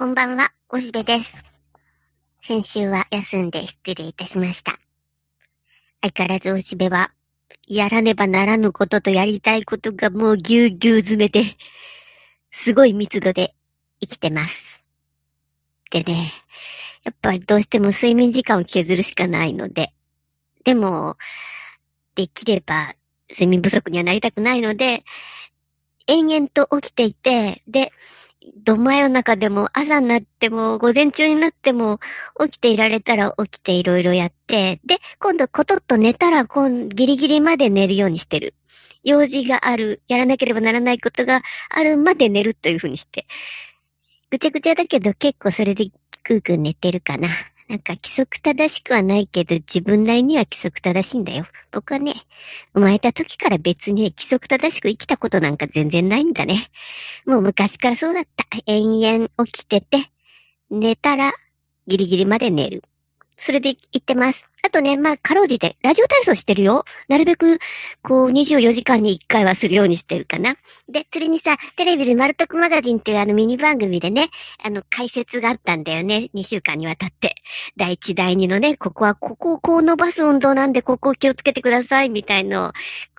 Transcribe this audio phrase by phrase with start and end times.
[0.00, 1.44] こんばんは、おしべです。
[2.42, 4.78] 先週は休んで失礼いたしました。
[6.00, 7.12] 相変わらずおしべは、
[7.68, 11.54] やらねばならぬこととやりたいことがもうぎゅうぎゅう詰めで、
[12.50, 13.54] すごい密度で
[14.00, 14.54] 生きてます。
[15.90, 16.32] でね、
[17.04, 19.92] やっぱりどうしても睡眠時間を削るしかないので、
[20.64, 21.18] でも、
[22.14, 22.94] できれば
[23.28, 25.04] 睡眠不足にはなりたくないので、
[26.06, 27.92] 延々と起きていて、で、
[28.56, 32.00] ど真夜中でも朝になっても午前中になっても
[32.42, 38.54] 起きていられたら起きていろいろやって、で、今度コトッと寝たら今ギリギリまで寝るようにしてる。
[39.02, 43.26] 用事がある、やらなければならないことがあるまで寝るというふうにして。
[44.30, 45.90] ぐちゃぐちゃだけど結構それで
[46.24, 47.28] ぐーぐー寝てるかな。
[47.70, 51.46] なんか規則正しくはないけど自分なりには規則正しいんだよ。
[51.70, 52.26] 僕はね、
[52.74, 56.68] 生まれた時から別に規則正しく生きたことなんか全然ないんだね。
[57.26, 58.44] もう昔からそうだった。
[58.66, 60.10] 延々起きてて、
[60.68, 61.32] 寝たら
[61.86, 62.82] ギリギリまで寝る。
[63.38, 64.49] それで行ってます。
[64.62, 66.84] あとね、まあ、かろうじて、ラジオ体操してるよ。
[67.08, 67.58] なるべく、
[68.02, 70.56] こう、24時間に1回はするようにしてるかな。
[70.88, 74.30] で、それにさ、テレビでマルトクマガジンっていうあのミニ番組でね、
[74.62, 76.30] あの、解説があったんだよね。
[76.34, 77.36] 2週間にわたって。
[77.76, 82.72] 第1、第2のね、ここはここをこう伸ばす運動なんで、ここを気をつけてください、みたいのを、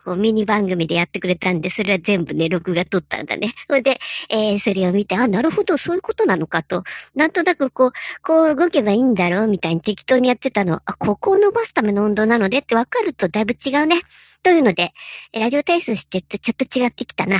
[0.03, 3.53] こう、ミニ番組でやってくれたんで、それは全部ね、録画撮ったんだね。
[3.67, 6.83] それで、えー、それを見て、あ、なるほど、そういうことなのかと。
[7.15, 7.91] なんとなくこう、
[8.23, 10.81] こう動けばいいんだろうみたいに適当にやってたの。
[10.85, 14.01] あ、ここを伸ばすための運動なのでって分かるとだいぶ違うね。
[14.43, 14.93] というので、
[15.33, 17.39] ラジオ体操してるとちょっと違ってきたな。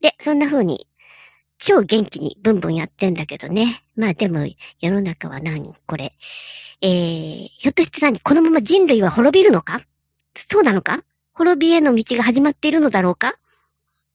[0.00, 0.86] で、そんな風に、
[1.58, 3.84] 超元気にブンブンやってんだけどね。
[3.96, 4.46] まあでも、
[4.80, 5.74] 世の中は何？
[5.86, 6.14] これ。
[6.82, 8.20] えー、ひょっとして何？
[8.20, 9.80] このまま人類は滅びるのか？
[10.36, 11.04] そうなのか？
[11.32, 13.34] 滅びへの道が始まっているのだろうか？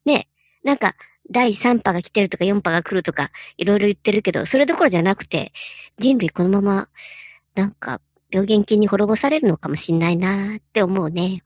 [0.05, 0.27] ね
[0.63, 0.95] え、なんか、
[1.31, 5.51] 第3波が来てるとか4波が来るとか、いろいろ言ってるけど、それどころじゃなくて、
[5.97, 6.87] 人類このまま、
[7.55, 11.43] なんか、病原菌に滅ぼされるのかもしんないなーって思うね。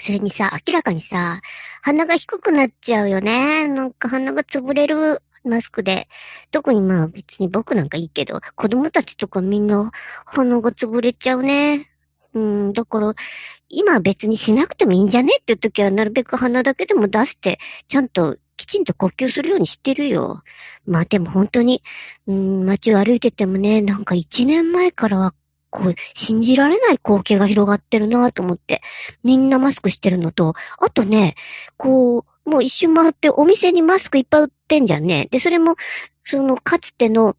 [0.00, 1.42] それにさ、明らかにさ、
[1.82, 3.68] 鼻が低くなっちゃうよね。
[3.68, 6.08] なんか鼻が潰れるマスクで。
[6.50, 9.90] 特にまあ別に僕なんかいいけど、子供たちとかみんな
[10.24, 11.90] 鼻が潰れちゃうね。
[12.34, 13.14] うん、だから、
[13.68, 15.36] 今は別にしなくてもいいんじゃね？
[15.40, 20.42] って時はなるべく鼻だけでも出して、ちゃんときちんと呼吸するようにしてるよ。
[20.86, 21.82] まあでも本当に、
[22.26, 25.34] うん、街を歩いててもね、なんか一年前からは、
[25.72, 28.82] こう、信じられない光景が広がってるなと思って、
[29.24, 31.34] みんなマスクしてるのと、あとね、
[31.78, 35.28] こう、もう一周回ってお店にマスクいっぱい売ってんじゃんね。
[35.30, 35.76] で、それも、
[36.26, 37.36] その、かつての、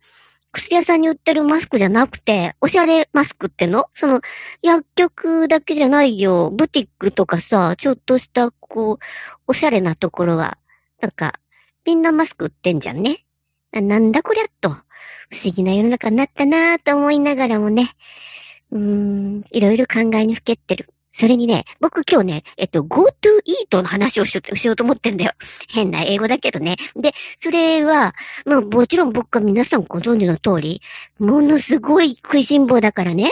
[0.51, 3.89] 薬屋さんに売ってるマスクじゃなくて、おしゃれマスクっての？
[3.93, 4.21] その、
[4.61, 6.49] 薬局だけじゃないよ。
[6.51, 8.97] ブティックとかさ、ちょっとした、こう、
[9.47, 10.57] おしゃれなところが、
[11.01, 11.39] なんか、
[11.85, 13.25] みんなマスク売ってんじゃんね。
[13.71, 14.77] ななんだこりゃっと。
[15.33, 17.95] 不思議な世の中になったなぁと思いながらもね。
[18.71, 20.89] うーん、いろいろ考えにふけってる。
[21.11, 23.07] それにね、僕今日ね、えっと、GoTo
[23.69, 25.31] Eat の話をしようと思ってんだよ。
[25.69, 26.77] 変な英語だけどね。
[26.95, 30.81] で、それは、まあもちろん僕は皆さんご存知の通り、
[31.19, 33.31] ものすごい食いしん坊だからね。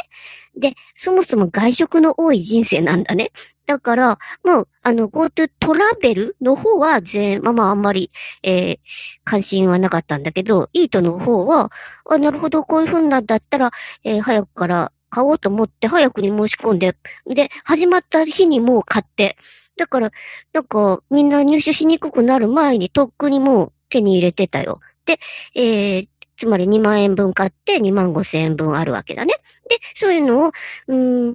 [0.55, 3.31] で、そもそも外食の多い人生なんだね。
[3.71, 8.11] だから、もう、あの、GoTo トラベルの方は全、まあまああんまり、
[8.43, 8.77] えー、
[9.23, 11.71] 関心はなかったんだけど、イートの方は、
[12.09, 13.71] あ、なるほど、こういう風なんだったら、
[14.03, 19.37] えー、早くから買おうと思って、早くに申し込んで、で、始まった日にもう買って、
[19.77, 20.11] だから、
[20.51, 24.81] なんか、みんな入手しにくくなる前に、とっくにもう手に入れてたよ。
[25.05, 25.17] で、
[25.55, 29.35] えー、つまり2万円分買って2万5千円分あるわけだね。
[29.69, 30.51] で、そういうのを、
[30.87, 31.33] うん、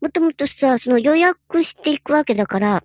[0.00, 2.84] もともとさ、その予約していくわけだから、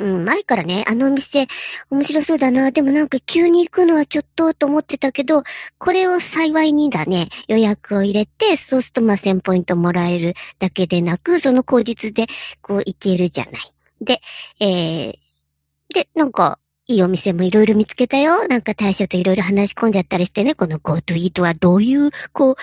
[0.00, 1.46] うん、前からね、あのお店、
[1.90, 2.72] 面白そうだな。
[2.72, 5.42] でもなんか急に行くのはちょっとと思ってたけど、
[5.78, 12.28] これを幸いにだね、予約を入れて、そうするとまあ1000ポイントもらえるだけでなく、その口実で
[12.62, 13.72] こう行けるじゃない。
[14.00, 14.22] で、
[14.60, 16.58] えー、で、なんか、
[16.90, 18.48] いいお店もいろいろ見つけたよ。
[18.48, 22.56] なんか大将といろいろ話し込んじゃったりしてね、この GoTo Eat はどういう、こう、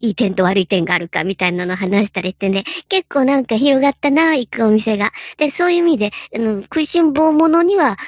[0.00, 5.12] いい点と悪い点があるかみたいなの話したりしてね、結構なんか広がったな、行くお店が。
[5.36, 7.98] で、そういう意味で、あの、食いしん坊者には、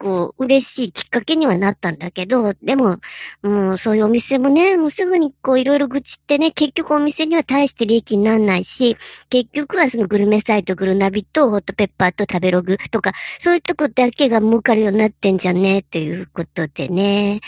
[0.00, 2.98] こう、嬉しいきっかけにはなったんだけど、でも、
[3.42, 8.96] もうそういうお店もね、もうすぐにこういろいろ愚痴ってね、結局お店には大して利益になんないし、
[9.28, 17.42] 結局はそのグルメサイトグルナビとホットペッパーと食べログとか、そういうとこだけが儲かるようになってんじゃね、ということでね。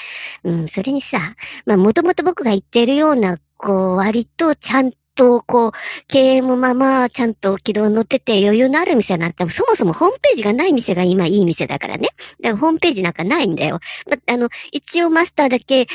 [0.44, 1.34] うん、それにさ、
[1.64, 5.72] まあもともと僕が言ってるような、こう、割とちゃんと、こう、
[6.08, 12.08] 経営もまあまあ、ちゃんと軌道乗ってて余裕のある店なんて、そもそもホームページがない店が今いい店だからね。
[12.40, 13.80] だからホームページなんかないんだよ。
[14.08, 15.86] まあの、一応マスターだけ、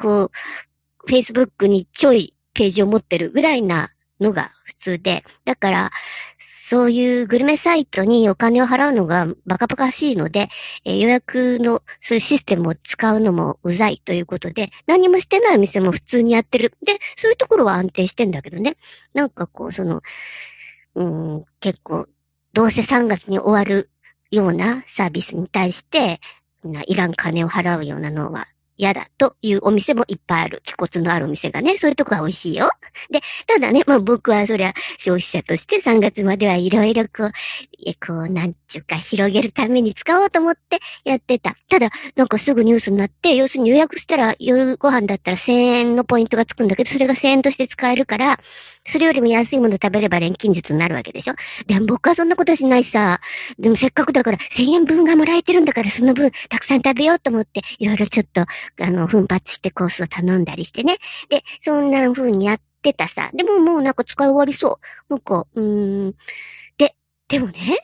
[0.00, 0.30] こ
[1.06, 5.90] う、Facebook にちょいページを持ってるぐらいなのが普通で、だから、
[6.72, 10.48] そういうグルメサイトにお金を払うのがバカバカしいので、
[10.86, 16.72] えー、予約のそういうシステムを使うのもうざいということで、何もしてない店も普通にやってる。
[16.86, 18.78] で、そういうところは安定してんだけどね。
[19.12, 20.00] なんかこう、その、
[20.94, 22.06] うん、結構、
[22.54, 23.90] どうせ3月に終わる
[24.30, 26.22] ようなサービスに対して、
[26.86, 30.62] いらん金を払うようなのは嫌だというお店もいっぱいある。
[30.64, 32.70] 気骨のあるお店がね、そういうとこは美味しいよ。
[33.10, 37.32] で、ただね、まあ僕はそりゃ消費者として3月まではいろいろこう、
[37.84, 41.56] え、こう、なんちゅうか広げるために使おうと思ってやってた。
[41.68, 48.40] ただ、なんかすぐニュースになって、要するに予約したら夜ご飯だったら1000円のポイントがつくんだけど、それが1000円として使えるから、
[48.86, 51.34] それよりも安いもの食べれば錬金術になるわけでしょ
[51.66, 53.20] でも僕はそんなことしないさ。
[53.58, 58.44] でもせっかくだから1000円分がもらえてるんだからその分たくさん食べようと思って、いろいろちょっと、
[58.80, 60.98] あの、奮発してコースを頼んだりしてね。
[61.28, 63.30] で、そんな風にやってたさ。
[63.34, 65.14] でももうなんか使い終わりそう。
[65.14, 66.14] なんか、うーん。
[66.78, 66.94] で、
[67.28, 67.78] でもね、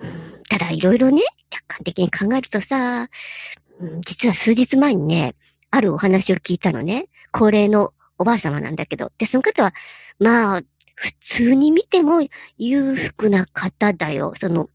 [0.00, 3.08] うんただいろいろね、客観的に考えるとさ、
[3.80, 5.34] うん実は数日前にね、
[5.70, 7.08] あるお話を聞いたのね。
[7.32, 9.12] 高齢のおばあ様なんだけど。
[9.18, 9.72] で、その方は、
[10.18, 10.62] まあ、
[10.96, 12.20] 普通に見ても
[12.58, 14.34] 裕福な方だよ。
[14.38, 14.68] その、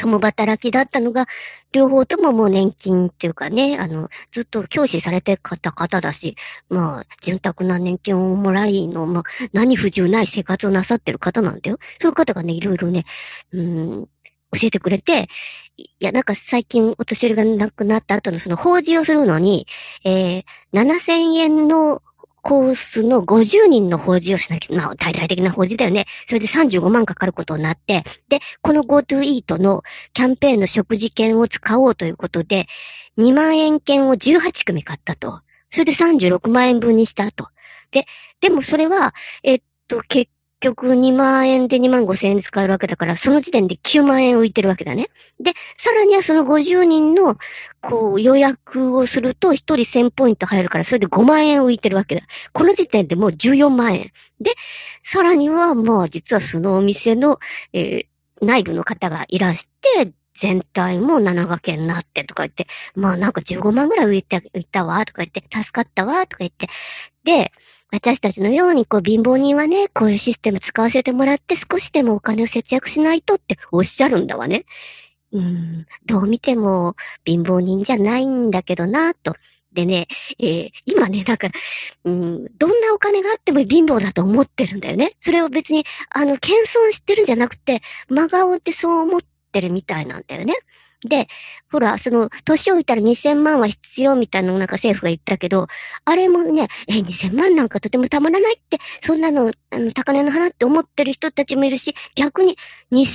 [0.00, 1.26] 共働きだったのが、
[1.72, 6.36] 両方とももう年金っていうかね、あの、ずっと教師されてた方だし、
[6.70, 11.78] まあ、潤沢な年金をもらいの、まあ、何不自由ない生活をなさってる方なんだよ。
[12.00, 13.04] そういう方がね、いろいろね、
[13.52, 14.08] うん、
[14.52, 15.28] 教えてくれて、
[15.76, 19.66] いや、なんか最近お年寄りが亡くなった後のその法事をするのに、
[20.04, 22.02] えー、7000円の
[22.42, 26.06] コースの50人の法事をしなきゃ、まあ、大々的な法事だよね。
[26.26, 29.82] それで35万かかることになって、で、この GoTo イートの
[30.12, 32.66] キャンペーンの食事券を使おうということで、
[33.18, 35.40] 2万円券を18組買ったと。
[35.70, 37.48] それで36万円分にしたと。
[37.90, 38.06] で、
[38.40, 45.10] でもそれは、えっと、結局2万円で2万5千円使えるわけだから、その時点で9万円浮いてるわけだね。
[45.40, 47.36] で、さらにはその50人の、
[47.80, 52.22] こう、予約をすると1人1000ポイント入るから、それで5万円浮いてるわけだ。
[52.52, 54.12] この時点でもう14万円。
[54.40, 54.54] で、
[55.02, 57.38] さらには、まあ、実はそのお店の、
[57.72, 66.68] えー、内部の方がいらして、全体も7掛けになってとか言って、まあなんか15万ぐらい浮いた、浮いたわ、とか言って、助かったわ、とか言って。
[67.24, 67.52] で、
[67.92, 74.64] 私たちのように、こう、貧乏人はね、こういうシステム使わせてもらって少しでもお金を節約しないとっておっしゃるんだわね。
[75.32, 79.34] うん、どう見ても貧乏人じゃないんだけどな、と。
[79.72, 80.08] でね、
[80.40, 81.48] えー、今ね、なんか、
[82.04, 85.16] うん、どんなお金があっても貧乏だと思ってるんだよね。
[85.20, 86.56] それを別に、あの、謙
[86.88, 89.20] 遜してるんじゃなくて、真顔でそう思っ
[89.52, 90.54] てるみたいなんだよね。
[91.06, 91.28] で、
[91.70, 95.66] ほら、その、年老いたら2000万は必要みたいなのなんか政府が言ったけど、
[96.04, 102.58] あれもね、え、2000万なんかとてもたまらないって、そんなの、あの、高値の花って思ってる人たちもいるし、逆に
[102.92, 103.06] 2000万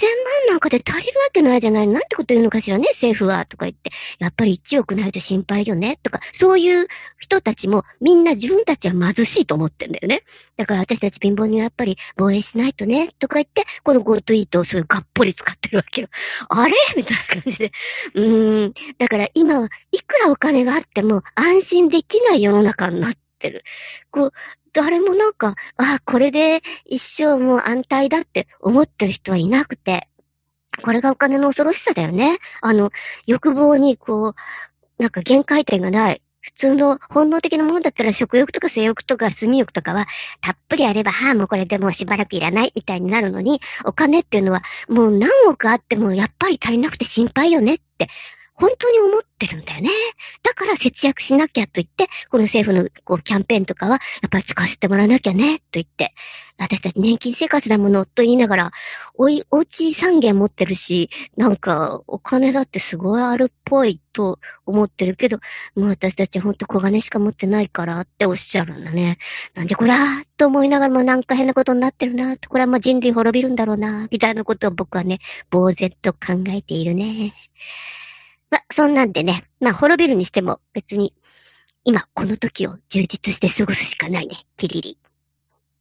[0.50, 3.92] なんかで足りるわけないじゃないなんてこと言うのかしらね、政府は、とか言って。
[4.18, 6.88] やっぱり1億ないと心配よね、とか、そういう
[7.20, 10.24] 人たちもみんな自分たちは貧しいと思ってんだよね。
[10.58, 16.08] だから私たち貧乏にはやっぱり防衛しないとね、とか言って、この GoTo イートをそういうがっぽり使ってるわけよ。
[16.50, 16.74] あれ？
[16.96, 17.72] みたいな感じで。
[18.14, 18.74] うーん。
[18.98, 23.64] だから今はいくらお金があっても安心できない世の中になってる。
[24.12, 24.34] こう、
[24.74, 30.08] 誰もなんか、あ、これで一生もう安泰だって思ってる人はいなくて。
[30.84, 32.38] これがお金の恐ろしさだよね。
[32.62, 32.92] あの、
[33.26, 36.22] 欲望にこう、なんか限界点がない。
[36.46, 40.08] 普通の本能的なものだったら食欲とか性欲とか睡眠欲とかは
[40.42, 48.10] たっぷりあれば、はあ、もうこれでもうしばらくいらないみたいになるのに、お金っていうのはもう何億あってもやっぱり足りなくて心配よねって
[48.56, 49.90] 本当に思ってるんだよね。
[50.44, 56.14] だから節約しなきゃと言って、この政府のこうキャンペーンとかは、やっぱり使わせてもらわなきゃね、と言って、
[56.58, 58.72] 私たち年金生活だもの、と言いながら、
[59.16, 65.40] おい、お家3軒持ってるし、なんか、お金だってすごいあるっぽいと思ってるけど、
[65.76, 69.18] もう私たちほんと小金しか持ってないからっておっしゃるんだね。
[69.54, 75.20] なんでこらーと思いながらもなんか変なことになってるなこれはもう人類滅びるんだろうなみたいなことを僕はね、
[75.52, 77.34] 呆然と考えているね。
[78.56, 81.14] ま、そんなんでね、まあ、滅びるにしても別に、
[81.84, 84.98] 今この時を充実して過ごすしかないね、キリリ。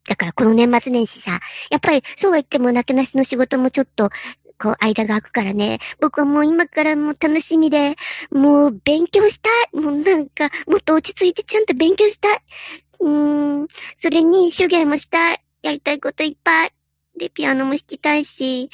[0.08, 1.40] だからこの年末年始さ、
[1.70, 4.10] やっぱりそうは言ってもなけなしの仕事もちょっと、
[4.58, 7.96] こう間が空くからね、僕はもう今からもう楽しみで、
[8.30, 9.80] もう勉強したい。
[9.80, 12.40] もうなんか、もっと落ち着いてちゃんと勉強したい。
[13.00, 15.40] うーん、それに手芸もしたい。
[15.62, 16.72] やりたいこといっぱい。
[17.18, 18.70] で、ピアノも弾きたいし、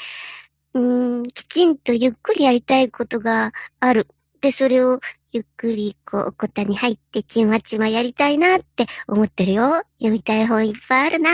[0.74, 4.08] うーん、きちんとゆっくりやりたいことがある。
[4.40, 5.00] で、それを
[5.32, 9.82] ゆっくりこう、おこたに入ってちまちまやりたいなって思ってるよ。
[9.98, 11.30] 読みたい本いっぱいあるな。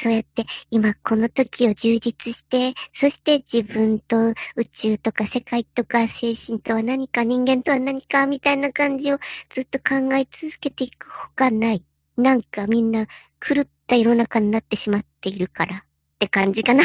[0.00, 9.18] そうやって今この時を充実して、そして自分と宇宙とか世界とか精神とは何か人間とは何かみたいな感じを
[9.50, 11.84] ずっと考え続けていくほかない。
[12.16, 13.06] なんかみんな
[13.40, 15.84] 狂った世の中になってしまっているから
[16.22, 16.84] って感じかな。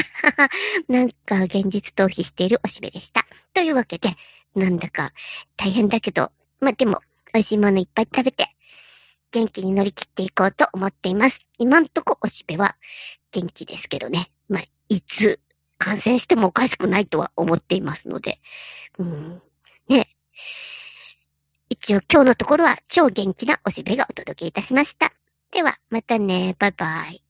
[0.89, 3.27] なんか現実逃避しているおしべでした。
[3.53, 4.15] というわけで、
[4.55, 5.13] なんだか
[5.55, 7.01] 大変だけど、まあ、でも
[7.33, 8.49] 美味しいものいっぱい食べて
[9.31, 11.45] 元気に乗り切っていこうと思っています。
[11.59, 12.77] 今んとこおしべは
[13.31, 14.31] 元気ですけどね。
[14.49, 15.39] まあ、いつ
[15.77, 18.39] 感染してもおかしくないとは思っていますので。
[18.97, 19.41] うん。
[19.87, 20.09] ね。
[21.69, 25.13] 一応今日のところは超元気なおしべがお届けいたしました。
[25.51, 26.55] では、またね。
[26.57, 27.26] バイバイ。